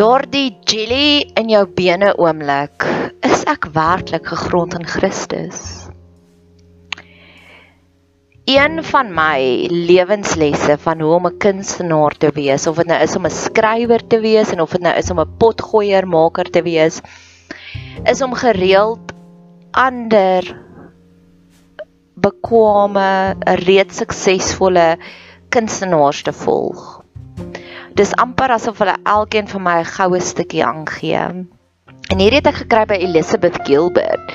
[0.00, 2.86] Daardie jelly in jou bene oomblik,
[3.26, 5.58] is ek werklik gegrond in Christus.
[8.48, 13.16] Een van my lewenslesse van hoe om 'n kunstenaar te wees, of dit nou is
[13.16, 16.62] om 'n skrywer te wees en of dit nou is om 'n potgooier maker te
[16.62, 17.02] wees,
[18.04, 19.12] is om gereeld
[19.72, 20.48] ander
[22.16, 23.36] bekwame,
[23.68, 24.96] reeds suksesvolle
[25.50, 27.00] kunstenaars te volg
[27.98, 31.46] dis amper asof hulle elkeen vir my 'n goue stukkie aangee.
[32.10, 34.32] En hierdie het ek gekry by Elizabeth Gilbert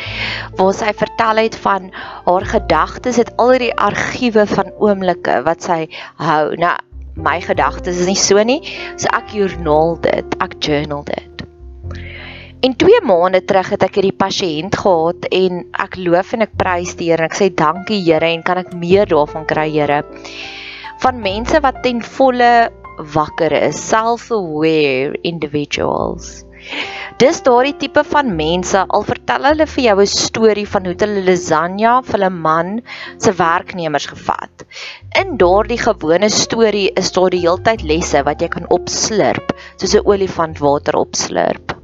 [0.55, 1.89] waar sy vertel het van
[2.25, 6.55] haar gedagtes, het al die argiewe van oomblikke wat sy hou.
[6.55, 6.75] Nou
[7.15, 8.61] my gedagtes is nie so nie,
[8.99, 11.43] so ek journal dit, ek journal dit.
[12.65, 16.95] En 2 maande terug het ek hierdie pasiënt gehad en ek loof en ek prys
[16.99, 20.01] die Here en ek sê dankie Here en kan ek meer daarvan kry Here.
[21.03, 26.45] Van mense wat ten volle wakker is, self-aware individuals.
[27.21, 31.23] Dis daardie tipe van mense al vertel hulle vir jou 'n storie van hoe hulle
[31.27, 32.81] lasagna vir 'n man
[33.17, 34.65] se werknemers gevat.
[35.21, 40.05] In daardie gewone storie is daar die heeltyd lesse wat jy kan opslurp, soos 'n
[40.05, 41.75] olifant water opslurp.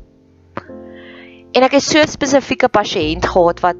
[1.53, 3.77] En ek het so 'n spesifieke pasiënt gehad wat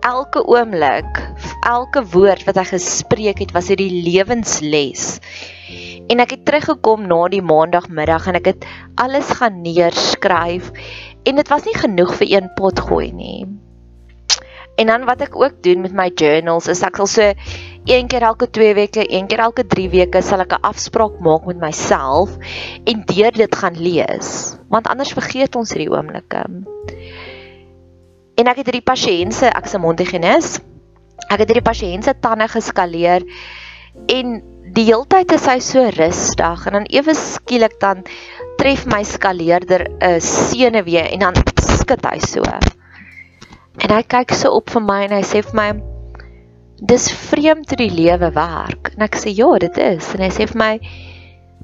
[0.00, 1.20] elke oomblik,
[1.66, 5.18] elke woord wat hy gespreek het, was hierdie lewensles.
[6.08, 10.72] En ek het teruggekom na die maandagmiddag en ek het alles gaan neerskryf
[11.28, 13.40] en dit was nie genoeg vir een pot gooi nie.
[14.78, 17.32] En dan wat ek ook doen met my journals is ek sal so
[17.88, 21.50] een keer elke 2 weke, een keer elke 3 weke sal ek 'n afspraak maak
[21.50, 22.30] met myself
[22.84, 26.44] en deur dit gaan lees, want anders vergeet ons hierdie oomblikke.
[28.38, 30.58] En ek het hierdie pasiënt se ek se mondhygiënis,
[31.28, 33.26] ek het hierdie pasiënt se tande geskaleer
[34.14, 34.38] en
[34.76, 38.04] die heeltyd is hy so rustig en dan ewe skielik dan
[38.60, 41.40] tref my skaleerder 'n senuwee en dan
[41.78, 42.44] skud hy so.
[43.82, 45.68] En hy kyk so op vir my en hy sê vir my
[46.78, 48.92] dis vreemd hoe die lewe werk.
[48.96, 50.14] En ek sê ja, dit is.
[50.14, 50.72] En hy sê vir my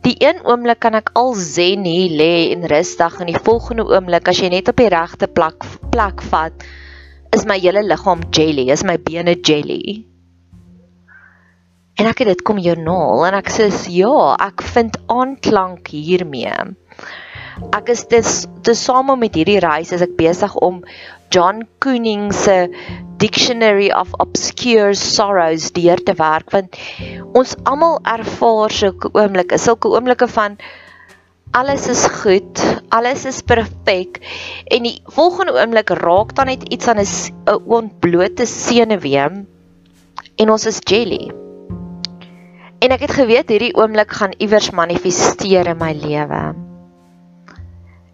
[0.04, 4.28] die een oomblik kan ek al zen hier lê en rustig en die volgende oomblik
[4.28, 6.66] as jy net op die regte plek plek vat
[7.34, 10.04] is my hele liggaam jelly, is my bene jelly.
[11.98, 16.54] En ek het dit kom journal en ek sê ja, ek vind aanklank hiermee.
[17.74, 20.82] Ek is te same met hierdie reis as ek besig om
[21.34, 22.64] John Kooning se
[23.24, 26.76] Dictionary of Obscure Sorrows deur te werk want
[27.32, 30.58] ons almal ervaar sulke oomblikke, sulke oomblikke van
[31.56, 32.60] alles is goed,
[32.92, 34.18] alles is perfek
[34.68, 39.24] en die volgende oomblik raak dan net iets aan 'n ontblote senuwee
[40.36, 41.30] en ons is jelly.
[42.84, 46.42] En ek het geweet hierdie oomblik gaan iewers manifesteer in my lewe.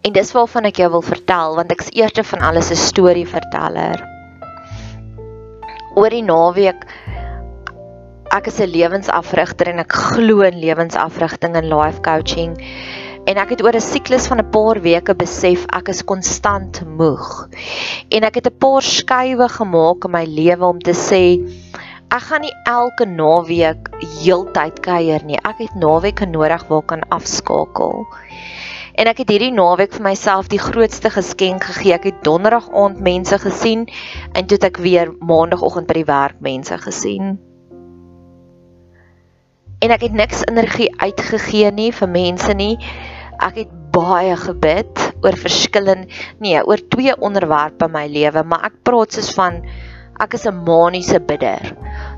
[0.07, 4.10] En dis waarvan ek jou wil vertel want ek's eerste van alles 'n storieverteller.
[5.95, 6.85] Oor die naweek
[8.31, 12.55] ek is 'n lewensafrigter en ek glo in lewensafrigting en life coaching.
[13.27, 17.49] En ek het oor 'n siklus van 'n paar weke besef ek is konstant moeg.
[18.09, 21.43] En ek het 'n paar skuwe gemaak in my lewe om te sê
[22.09, 23.89] ek gaan nie elke naweek
[24.23, 25.39] heeltyd kuier nie.
[25.43, 28.07] Ek het naweke nodig waar kan afskakel.
[28.95, 31.93] En ek het hierdie naweek vir myself die grootste geskenk gegee.
[31.95, 33.87] Ek het donderdag aand mense gesien
[34.33, 37.37] en toe het ek weer maandagooggend by die werk mense gesien.
[39.81, 42.75] En ek het niks energie uitgegee nie vir mense nie.
[43.41, 46.07] Ek het baie gebid oor verskillende
[46.39, 49.63] nee, oor twee onderwerpe in my lewe, maar ek praat soos van
[50.21, 51.73] ek is 'n maniese bidder.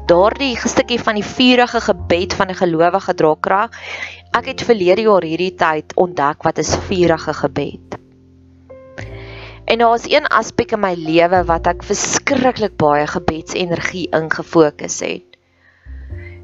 [0.08, 3.72] Daardie stukkie van die vurige gebed van 'n gelowige dra krag.
[4.34, 8.00] Ek het verlede jaar hierdie tyd ontdek wat is vurige gebed.
[9.70, 15.38] En daar is een aspek in my lewe wat ek verskriklik baie gebedsenergie ingefokus het.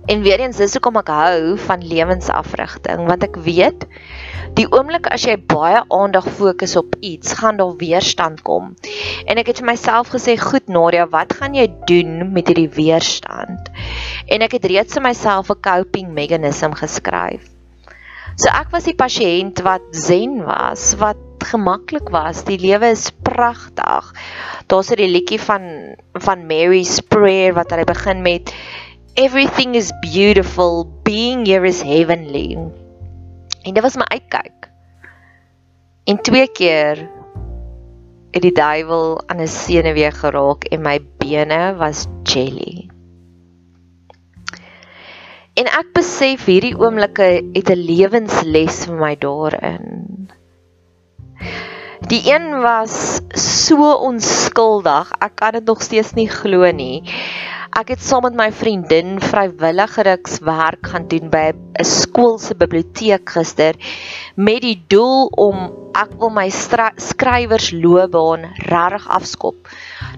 [0.05, 3.89] En weer eens dis hoekom ek hou van lewensafrigting want ek weet
[4.61, 8.75] die oomblik as jy baie aandag fokus op iets, gaan daar weerstand kom.
[9.25, 13.73] En ek het vir myself gesê, "Goed Nadia, wat gaan jy doen met hierdie weerstand?"
[14.29, 17.58] En ek het reeds vir myself 'n coping mechanism geskryf.
[18.39, 22.45] So ek was die pasiënt wat zen was, wat gemaklik was.
[22.47, 24.13] Die lewe is pragtig.
[24.71, 28.53] Daar's 'n liedjie van van Mary's Prayer wat hy begin met
[29.15, 32.55] Everything is beautiful, being here is heavenly.
[33.67, 34.71] En dit was my uitkyk.
[36.05, 37.09] En twee keer
[38.31, 42.87] het die duiwel aan 'n senuwee geraak en my bene was jelly.
[45.59, 47.25] En ek besef hierdie oomblikke
[47.55, 50.29] het 'n lewensles vir my daarin.
[52.07, 55.11] Die een was so onskuldig.
[55.19, 57.03] Ek kan dit nog steeds nie glo nie.
[57.77, 63.77] Ek het saam met my vriendin vrywilligerikswerk gaan doen by 'n skool se biblioteek gister
[64.35, 69.69] met die doel om ek wil my skrywersloopbaan regtig afskop.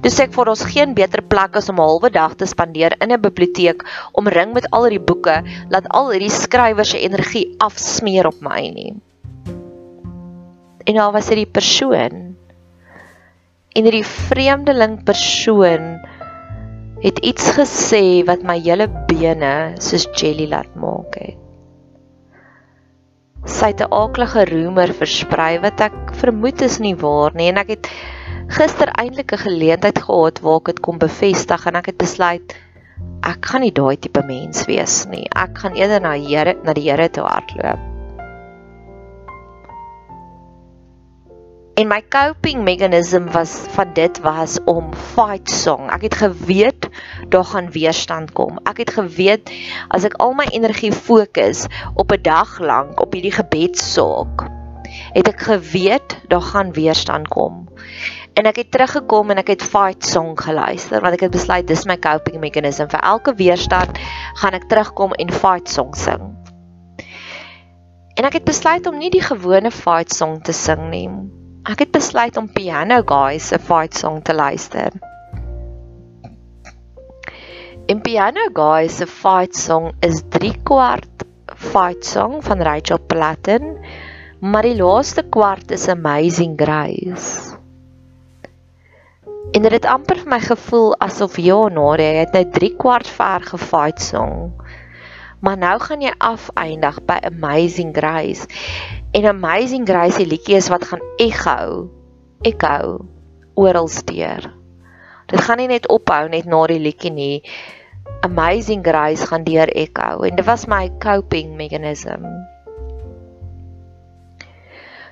[0.01, 3.11] Dis ek vir ons geen beter plek as om 'n halwe dag te spandeer in
[3.11, 3.83] 'n biblioteek
[4.13, 8.95] omring met al hierdie boeke, laat al hierdie skrywers se energie afsmeer op my nie.
[10.87, 12.35] En daar was hierdie persoon
[13.75, 15.99] en hierdie vreemdeling persoon
[17.01, 21.37] het iets gesê wat my hele bene soos jelly laat maak het.
[23.49, 27.69] Sy het 'n aaklige roemer versprei wat ek vermoed is nie waar nie en ek
[27.69, 27.89] het
[28.47, 32.53] gister eintlik 'n geleentheid gehad waar ek dit kon bevestig en ek het besluit
[33.21, 35.25] ek gaan nie daai tipe mens wees nie.
[35.35, 37.90] Ek gaan eerder na Here na die Here toe hardloop.
[41.81, 45.87] En my coping mechanism was van dit was om fight song.
[45.89, 46.85] Ek het geweet
[47.33, 48.59] daar gaan weerstand kom.
[48.69, 49.49] Ek het geweet
[49.89, 51.63] as ek al my energie fokus
[51.97, 54.45] op 'n dag lank op hierdie gebedssaak,
[55.17, 57.65] het ek geweet daar gaan weerstand kom.
[58.37, 61.85] En ek het teruggekom en ek het fight song geluister want ek het besluit dis
[61.89, 63.97] my coping mechanism vir elke weerstand
[64.33, 66.29] gaan ek terugkom en fight song sing.
[68.13, 71.09] En ek het besluit om nie die gewone fight song te sing nie
[71.69, 74.89] ek het besluit om Piano Guys se fight song te luister.
[77.85, 83.77] In Piano Guys se fight song is 3 kwart fight song van Rachel Platten,
[84.41, 87.53] maar die laaste kwart is Amazing Grace.
[89.51, 94.01] En dit het amper vir my gevoel asof Jonare het nou 3 kwart ver gefight
[94.01, 94.49] song.
[95.41, 98.45] Maar nou gaan jy afeindig by Amazing Grace.
[99.17, 101.89] En Amazing Grace se liedjie is wat gaan echo,
[102.45, 103.05] echo
[103.57, 104.45] oral steur.
[105.25, 107.37] Dit gaan nie net ophou net na die liedjie nie.
[108.21, 112.27] Amazing Grace gaan deur echo en dit was my coping mechanism.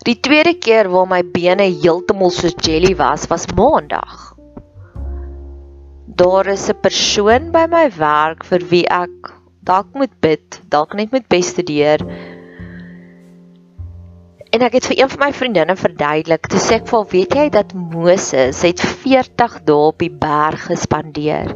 [0.06, 4.36] Die tweede keer waar my bene heeltemal soos jelly was, was Maandag.
[6.06, 9.39] Daar is 'n persoon by my werk vir wie ek
[9.70, 12.02] dalk moet bid, dalk net met bestudeer
[14.50, 17.36] En ek het vir een van my vriendinne verduidelik, toe sê ek vir haar, weet
[17.38, 21.52] jy dat Moses het 40 dae op die berg gespandeer.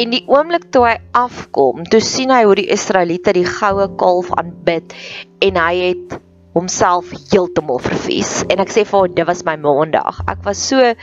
[0.00, 4.30] En die oomblik toe hy afkom, toe sien hy hoe die Israeliete die goue kalf
[4.40, 4.96] aanbid
[5.44, 6.16] en hy het
[6.56, 8.38] homself heeltemal vervies.
[8.48, 10.24] En ek sê vir haar, dit was my maandag.
[10.32, 10.94] Ek was so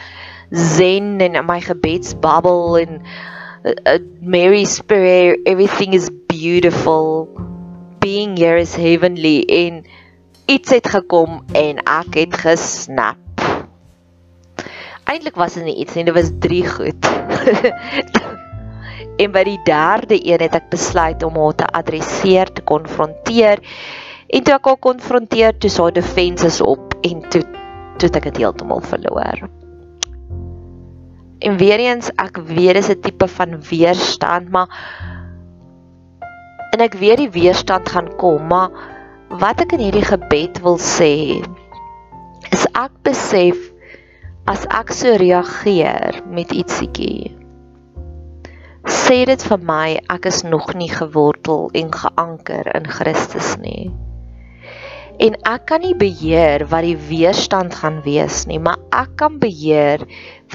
[0.50, 3.01] zen en in my gebedsbabbel en
[3.65, 7.27] uh, Mary spirit everything is beautiful.
[8.00, 9.85] Being here is heavenly en
[10.45, 13.17] iets het gekom en ek het gesnap.
[15.06, 17.09] Eintlik was dit nie iets nie, dit was drie goed.
[19.21, 23.62] en by die derde een het ek besluit om haar te adresseer, te konfronteer.
[24.29, 27.45] En toe ek haar konfronteer, toe sy defenses op en toe
[27.95, 29.45] toe ek dit heeltemal verloor.
[31.40, 34.70] En weer eens, ek weet dis 'n tipe van weerstand, maar
[36.72, 38.70] en ek weet die weerstand gaan kom, maar
[39.30, 41.42] wat ek in hierdie gebed wil sê
[42.54, 43.58] is ek besef
[44.46, 47.34] as ek so reageer met ietsiekie
[48.86, 53.89] sê dit vir my ek is nog nie gewortel en geanker in Christus nie
[55.19, 60.03] en ek kan nie beheer wat die weerstand gaan wees nie maar ek kan beheer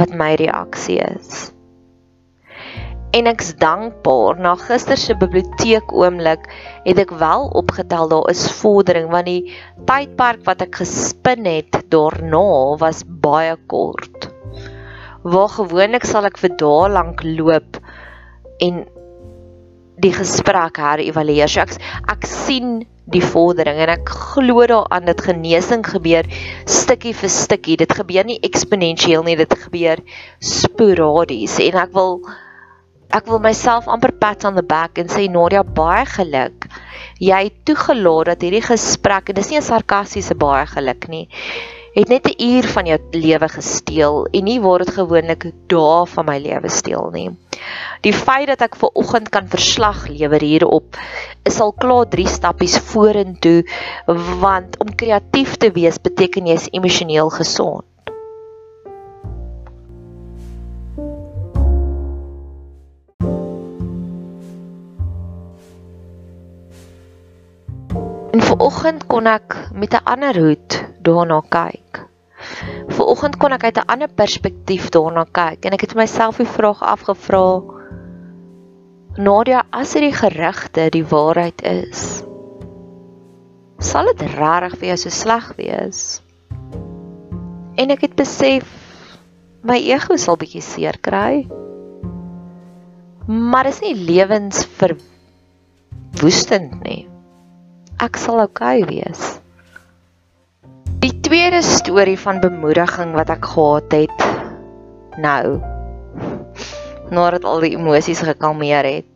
[0.01, 1.51] wat my reaksie is
[3.17, 6.45] en ek's dankbaar na gister se biblioteek oomblik
[6.85, 9.55] het ek wel opgetel daar is vordering want die
[9.89, 14.31] tydperk wat ek gespin het daarna was baie kort.
[15.27, 17.81] Waar gewoonlik sal ek vir dae lank loop
[18.63, 18.85] en
[20.01, 21.51] die gesprek herëvalueer.
[21.51, 21.77] So ek
[22.15, 22.81] ek sien
[23.11, 26.29] die vordering en ek glo daaraan dat genesing gebeur
[26.69, 27.79] stukkie vir stukkie.
[27.81, 30.03] Dit gebeur nie eksponensieel nie, dit gebeur
[30.39, 32.21] sporadies en ek wil
[33.11, 36.69] ek wil myself amper pat on the back en sê Nadia baie geluk.
[37.19, 41.27] Jy het toegelaat dat hierdie gesprek en dis nie 'n sarkastiese baie geluk nie.
[41.91, 46.25] Het net 'n uur van jou lewe gesteel en nie word dit gewoonlik dae van
[46.25, 47.31] my lewe steel nie.
[48.07, 50.99] Die feit dat ek ver oggend kan verslag lewer hierop
[51.51, 53.67] is al klaar 3 stappies vorentoe
[54.45, 57.90] want om kreatief te wees beteken jy is emosioneel gesond.
[68.61, 72.05] En ver oggend kon ek met 'n ander hoed daarna kyk.
[72.93, 76.83] Vooroggend kon ek uit 'n ander perspektief daarna kyk en ek het myself die vraag
[76.83, 77.63] afgevra:
[79.17, 82.25] Nadia, as dit die gerugte die waarheid is,
[83.79, 86.23] sal dit regtig vir jou so sleg wees?
[87.77, 88.65] En ek het besef
[89.63, 91.49] my ego sal bietjie seer kry.
[93.27, 97.10] Maar is nie lewensverwoestend nie.
[98.01, 99.25] Ek sal oukei okay wees.
[101.05, 104.23] Die tweede storie van bemoediging wat ek gehad het
[105.21, 105.59] nou
[107.13, 109.11] nadat al die emosies gekalmeer het.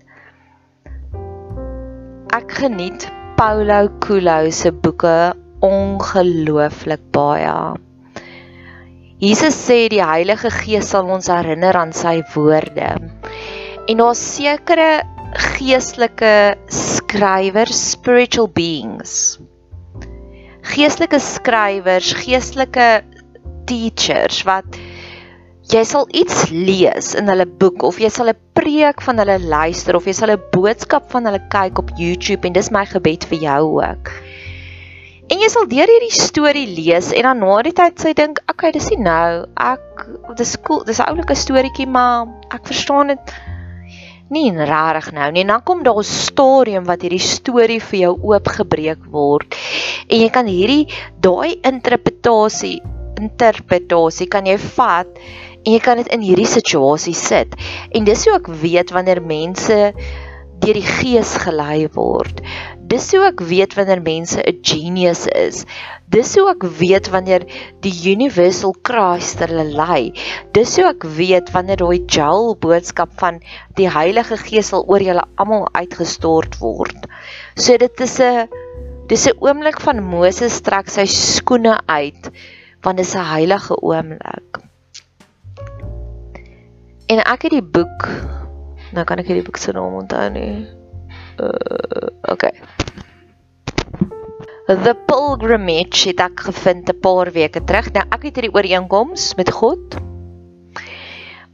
[2.37, 3.09] Ek geniet
[3.41, 5.33] Paulo Coelho se boeke
[5.65, 7.57] ongelooflik baie.
[9.25, 12.93] Jesus sê die Heilige Gees sal ons herinner aan sy woorde.
[13.89, 19.39] En daar's sekere geestelike skrywers, spiritual beings
[20.65, 22.89] geestelike skrywers, geestelike
[23.69, 24.79] teachers wat
[25.73, 29.97] jy sal iets lees in hulle boek of jy sal 'n preek van hulle luister
[29.97, 33.39] of jy sal 'n boodskap van hulle kyk op YouTube en dis my gebed vir
[33.39, 34.13] jou ook.
[35.33, 38.73] En jy sal deur hierdie storie lees en dan na die tyd sê dink, okay,
[38.73, 39.47] dis nie nou.
[39.57, 40.05] Ek
[40.37, 43.35] dis cool, dis 'n oulike storieetjie, maar ek verstaan dit
[44.31, 45.43] nie regtig nou nie.
[45.43, 49.55] En dan kom daar 'n stadium wat hierdie storie vir jou oopgebreek word.
[50.09, 50.89] En jy kan hierdie
[51.21, 52.81] daai interpretasie
[53.21, 55.07] interpretasie kan jy vat
[55.65, 57.55] en jy kan dit in hierdie situasie sit.
[57.91, 59.93] En dis hoe ek weet wanneer mense
[60.65, 62.41] deur die gees gelei word.
[62.95, 65.65] Dis hoe ek weet wanneer mense 'n genius is.
[66.15, 67.43] Dis hoe ek weet wanneer
[67.83, 70.13] die universal Christ hulle lei.
[70.55, 73.41] Dis hoe ek weet wanneer daai gel boodskap van
[73.81, 77.09] die Heilige Gees sal oor julle almal uitgestort word.
[77.57, 78.47] So dit is 'n
[79.11, 82.31] dis 'n oomblik van Moses trek sy skoene uit
[82.87, 84.63] want dit is 'n heilige oomblik.
[87.11, 88.09] En ek het die boek
[88.93, 90.84] nou kan ek hierdie boek se naam onthou nie.
[91.39, 92.53] Uh okay.
[94.67, 97.93] The Pilgrimage het ek gevind 'n paar weke terug.
[97.93, 99.99] Nou ek het hierdie ooreenkoms met God.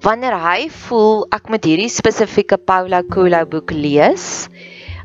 [0.00, 4.48] Wanneer hy voel ek moet hierdie spesifieke Paulo Coelho boek lees,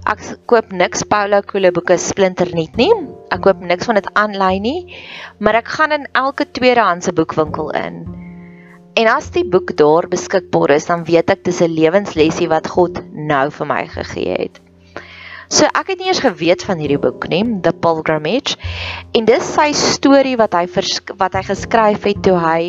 [0.05, 2.93] ek koop niks Paulo Coelho boeke splinternuut nie.
[3.33, 4.95] Ek koop niks van dit aanlyn nie,
[5.39, 8.05] maar ek gaan in elke tweedehandse boekwinkel in.
[8.95, 13.01] En as die boek daar beskikbaar is, dan weet ek dis 'n lewenslesie wat God
[13.11, 14.64] nou vir my gegee het.
[15.47, 18.57] So ek het nie eers geweet van hierdie boek nie, The Pilgrimage.
[19.13, 20.65] En dis sy storie wat hy
[21.17, 22.61] wat hy geskryf het toe hy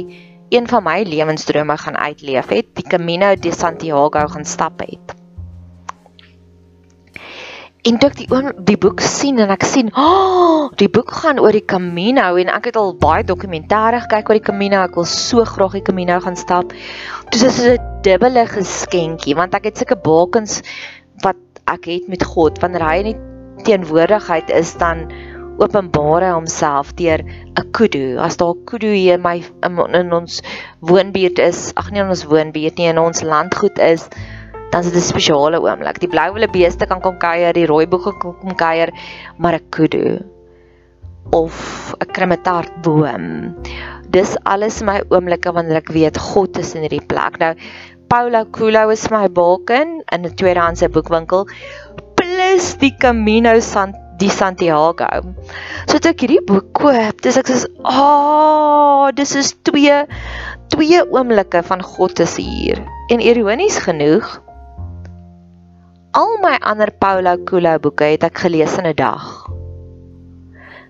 [0.54, 5.16] een van my lewensdrome gaan uitleef het, die Camino de Santiago gaan stap het.
[7.86, 11.10] En toe ek die oom die boek sien en ek sien, "Ag, oh, die boek
[11.22, 14.82] gaan oor die Camino en ek het al baie dokumentêre gekyk oor die Camino.
[14.82, 16.72] Ek wil so graag die Camino gaan stap."
[17.30, 20.62] Dis is 'n dubbele geskenkie want ek het sulke bakens
[21.66, 25.06] ek het met God wanneer hy in die teenwoordigheid is dan
[25.62, 28.18] openbaar hy homself deur 'n kudu.
[28.20, 30.42] As daar 'n kudu hier in my in, ons
[30.80, 34.08] woonbuurt is, ag nee in ons woonbuurt nie in ons landgoed is,
[34.70, 35.98] dan is dit 'n spesiale oomblik.
[35.98, 38.92] Die blou wille beeste kan kom kuier, die rooi boeke kan kom kuier,
[39.38, 40.24] maar 'n kudu
[41.32, 43.54] of 'n krematartboom.
[44.10, 47.38] Dis alles my oomblikke wanneer ek weet God is in hierdie plek.
[47.38, 47.54] Nou
[48.08, 51.46] Paula Coelho is my baken in 'n tweedehandse boekwinkel
[52.14, 55.06] plus die Camino San die Santiago.
[55.86, 60.06] So toe ek hierdie boek koop, dis ek sê, "Ag, oh, dis is twee
[60.72, 62.80] twee oomblikke van God is hier."
[63.12, 64.40] En ironies genoeg,
[66.12, 69.50] al my ander Paula Coelho boeke het ek gelees in 'n dag.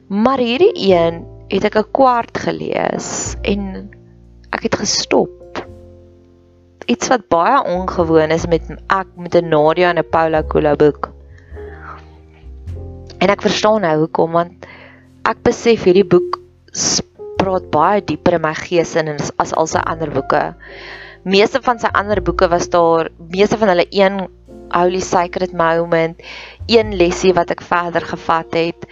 [0.08, 3.90] Maar hierdie een het ek 'n kwart gelees en
[4.52, 5.30] ek het gestop
[6.86, 11.10] iets wat baie ongewoon is met ek met 'n Nadia en 'n Paula Coelho boek.
[13.18, 14.66] En ek verstaan nou hoekom want
[15.24, 16.38] ek besef hierdie boek
[17.36, 20.54] praat baie dieper in my gees in as, as al sy ander boeke.
[21.24, 24.28] Meeste van sy ander boeke was daar meeste van hulle een
[24.70, 26.22] holy sacred moment,
[26.66, 28.86] een lesie wat ek verder gevat het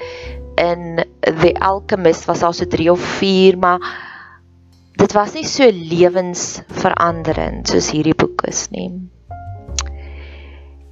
[0.57, 3.81] in The Alchemist was also 3 of 4, maar
[5.01, 8.91] dit was nie so lewensveranderend soos hierdie boek is nie.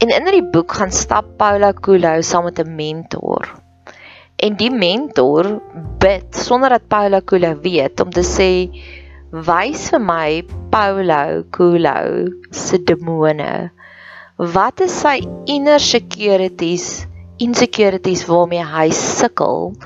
[0.02, 3.46] En in hierdie boek gaan stap Paula Coelho saam met 'n mentor.
[4.42, 5.60] En die mentor
[6.02, 8.50] bid sonder dat Paula Coelho weet om te sê
[9.30, 13.70] wys vir my Paulo Coelho se demone.
[14.36, 17.06] Wat is sy inner securities,
[17.38, 19.76] insecurities waarmee hy sukkel?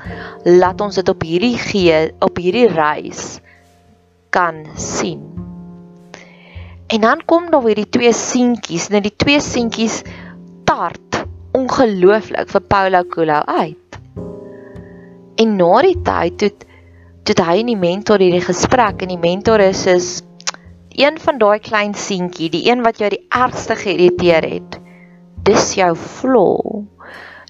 [0.45, 3.39] Laat ons dit op hierdie gee op hierdie reis
[4.29, 5.23] kan sien.
[6.87, 10.01] En dan kom daar weer die twee seentjies, en die twee seentjies
[10.67, 11.23] tart
[11.57, 13.99] ongelooflik vir Paulo Coelho uit.
[15.37, 16.65] En na die tyd het
[17.27, 20.09] toe hy en die mentor hierdie gesprek en die mentor is is
[20.97, 24.79] een van daai klein seentjie, die een wat jou die ergste geïrriteer het.
[25.45, 26.87] Dis jou flaw.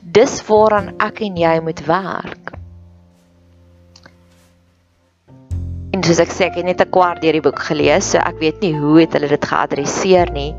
[0.03, 2.51] Dis waaraan ek en jy moet werk.
[6.07, 8.61] Soos ek sê, ek het net 'n kwart deur die boek gelees, so ek weet
[8.61, 10.53] nie hoe het hulle dit geadresseer nie.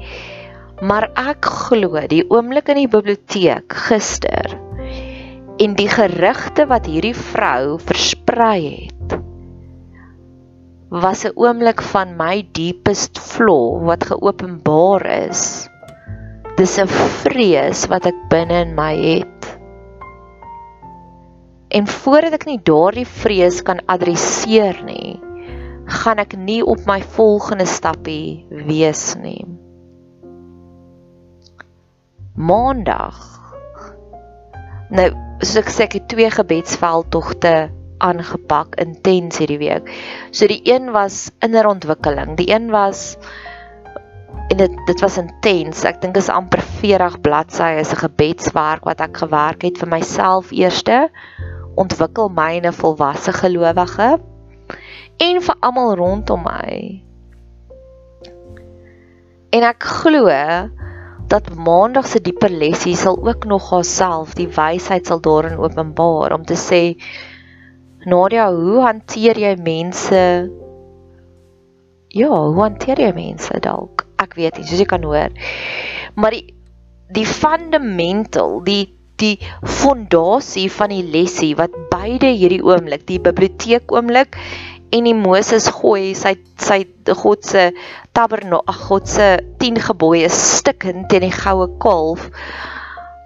[0.83, 4.55] Maar ek glo die oomblik in die biblioteek gister
[5.59, 9.19] en die gerugte wat hierdie vrou versprei het
[10.89, 15.69] was 'n oomblik van my deepest flaw wat geopenbaar is.
[16.57, 19.59] Dis 'n vrees wat ek binne in my het.
[21.69, 25.21] En voordat ek nie daardie vrees kan adresseer nie,
[25.89, 29.41] gaan ek nie op my volgende stappie wees nie.
[32.37, 33.17] Maandag.
[34.93, 35.09] Nou,
[35.41, 37.69] soos ek sê, ek het twee gebedsveldtogte
[38.05, 39.91] aangepak intens hierdie week.
[40.31, 42.37] So die een was innerontwikkeling.
[42.39, 43.17] Die een was
[44.49, 45.83] en dit dit was intens.
[45.89, 50.53] Ek dink is amper 40 bladsye is 'n gebedswerk wat ek gewerk het vir myself
[50.53, 51.09] eerste
[51.75, 54.19] ontwikkel my 'n volwasse gelowige
[55.19, 56.75] en vir almal rondom my.
[59.55, 60.29] En ek glo
[61.29, 66.45] dat maandag se dieper lesie sal ook nog haarself die wysheid sal daarin openbaar om
[66.49, 66.83] te sê
[68.09, 70.21] Nadia, hoe hanteer jy mense?
[72.15, 74.07] Ja, hoe hanteer jy mense dalk?
[74.23, 75.35] Ek weet nie, soos jy kan hoor.
[76.17, 76.55] Maar die
[77.17, 79.35] die fundamental, die die
[79.67, 84.39] fondasie van die lesie wat beide hierdie oomblik, die biblioteek oomblik
[84.95, 87.69] en die Moses gooi sy sy God se
[88.17, 89.29] tabernakel, ag God se
[89.61, 92.29] 10 gebooie stikkend teen die goue kalf.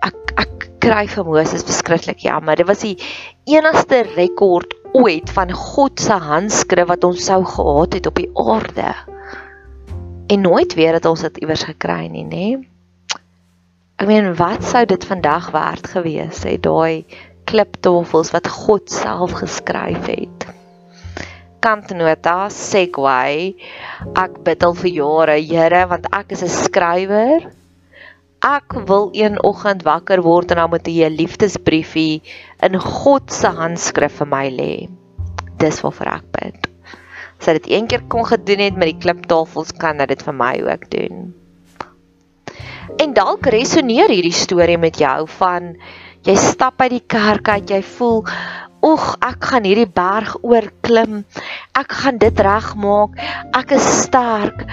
[0.03, 2.59] Ek ek kry vir Moses beskryflik jammer.
[2.59, 2.97] Dit was die
[3.51, 8.91] enigste rekord ooit van God se handskrif wat ons sou gehad het op die aarde.
[10.33, 12.47] En nooit weer het ons dit iewers gekry nie, nê?
[14.03, 17.07] Ek meen, wat sou dit vandag werd gewees het, daai
[17.47, 20.49] kliptafels wat God self geskryf het?
[21.63, 23.55] Kantnota, Segway.
[24.19, 27.51] Ek bid al vir jare, Here, want ek is 'n skrywer
[28.43, 32.23] ek wil een oggend wakker word en dan moet 'n liefdesbriefie
[32.67, 34.89] in God se handskrif vir my lê.
[35.59, 36.67] Dis waarvoor ek bid.
[37.39, 40.63] As hy dit een keer kon gedoen het met die kliptafels, kan dit vir my
[40.63, 41.35] ook doen.
[42.99, 45.77] En dalk resoneer hierdie storie met jou van
[46.23, 48.25] jy stap uit die kerk uit, jy voel
[48.83, 51.21] Oeg, ek gaan hierdie berg oorklim.
[51.79, 53.15] Ek gaan dit regmaak.
[53.55, 54.65] Ek is sterk.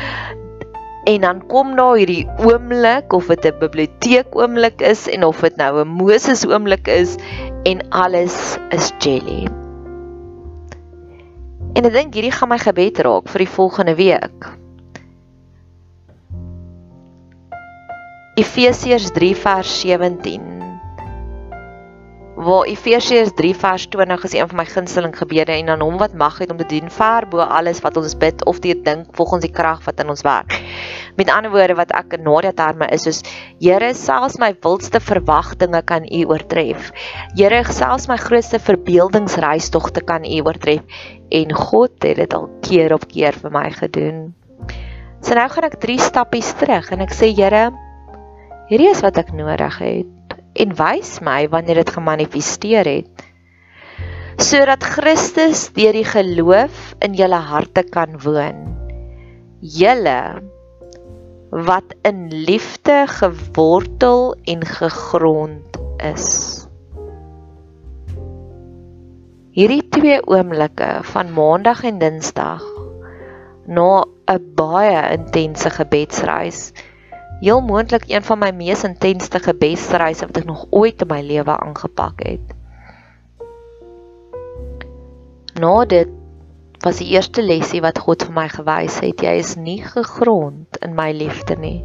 [1.10, 5.56] En dan kom daar hierdie oomblik of dit 'n biblioteek oomblik is en of dit
[5.58, 7.17] nou 'n Moses oomblik is
[7.63, 9.45] en alles is jelly.
[11.78, 14.58] En ek dink hierdie gaan my gebed raak vir die volgende week.
[18.36, 20.68] Efesiërs 3 vers 17
[22.39, 26.13] waar Efesiërs 3 vers 20 is een van my gunsteling gebede en aan hom wat
[26.15, 29.43] mag het om te doen ver bo alles wat ons bid of te dink volgens
[29.43, 30.56] die krag wat in ons werk.
[31.17, 33.19] Met ander woorde wat ek in Nadia terme is soos
[33.60, 36.93] Here selfs my wildste verwagtinge kan U oortref.
[37.36, 43.04] Here selfs my grootste verbeeldingsreistogte kan U oortref en God het dit al keer op
[43.12, 44.30] keer vir my gedoen.
[45.19, 47.67] So nou gaan ek 3 stappies terug en ek sê Here
[48.71, 50.18] hierdie is wat ek nodig het
[50.60, 53.26] en wys my wanneer dit gemanifesteer het
[54.39, 58.62] sodat Christus deur die geloof in julle harte kan woon.
[59.60, 60.39] Julle
[61.52, 66.28] wat in liefde gewortel en gegrond is.
[69.52, 72.63] Hierdie twee oomblikke van Maandag en Dinsdag
[73.67, 76.72] na 'n baie intense gebedsreis
[77.39, 81.56] heel moontlik een van my mees intense gebedsreise wat ek nog ooit in my lewe
[81.56, 82.56] aangepak het.
[85.60, 86.12] Na dit
[86.84, 90.95] was die eerste lesie wat God vir my gewys het, jy is nie gegrond in
[90.99, 91.80] my liefde nie.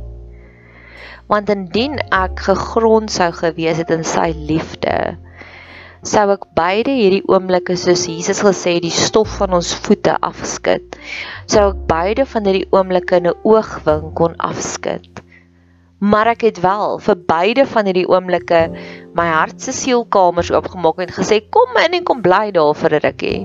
[1.30, 5.16] Want indien ek gegrond sou gewees het in sy liefde,
[6.04, 10.98] sou ek beide hierdie oomblikke soos Jesus gesê het, die stof van ons voete afskud.
[11.46, 15.23] Sou ek beide van hierdie oomblikke in 'n oogwink kon afskud
[16.04, 18.60] maar ek het wel vir beide van hierdie oomblikke
[19.16, 23.04] my hart se sielkamers oopgemaak en gesê kom in en kom bly daar vir 'n
[23.04, 23.38] rukkie.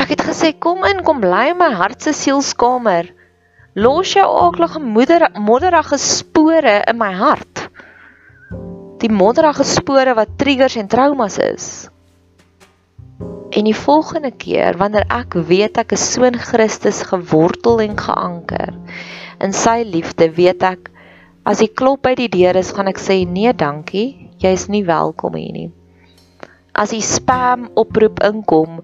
[0.00, 3.12] Ek het gesê kom in, kom bly in my hart se sielskamer.
[3.74, 7.68] Los jou aaklige moeder modderige spore in my hart.
[8.98, 11.90] Die modderige spore wat triggers en traumas is.
[13.56, 18.74] En die volgende keer wanneer ek weet ek is so in Christus gewortel en geanker
[19.40, 20.90] in sy liefde, weet ek
[21.48, 24.82] as hy klop by die deur is, gaan ek sê nee, dankie, jy is nie
[24.84, 25.70] welkom hier nie.
[26.76, 28.82] As die spam oproep inkom,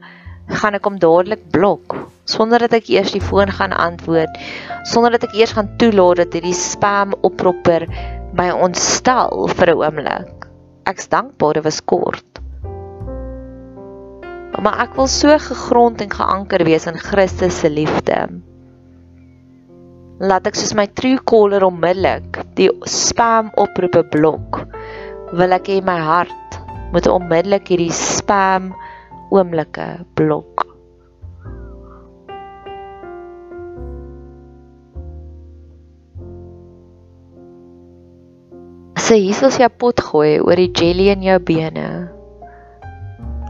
[0.48, 1.98] gaan ek hom dadelik blok
[2.32, 4.40] sonder dat ek eers die foon gaan antwoord,
[4.88, 7.90] sonder dat ek eers gaan toelaat dat hierdie spam oproeper
[8.40, 10.48] my ontstel vir 'n oomblik.
[10.88, 12.41] Ek's dankbaar dit was kort
[14.60, 18.18] maar ek wil so gegrond en geanker wees in Christus se liefde.
[20.22, 24.64] Laat ek soos my true caller onmiddellik die spam oproepe blok.
[25.32, 26.60] Wil ek hê my hart
[26.92, 28.70] moet onmiddellik hierdie spam
[29.32, 30.68] oomblikke blok.
[39.12, 42.12] Jesus jy pot gooi oor die jelly in jou bene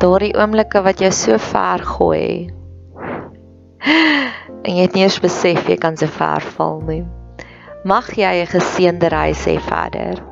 [0.03, 2.51] daardie oomblikke wat jou so ver gooi.
[4.63, 7.05] En jy het nie eens besef jy kan so ver val nie.
[7.85, 10.32] Mag jy 'n geseënde reis hê verder.